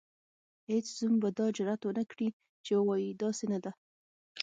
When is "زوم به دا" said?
0.97-1.45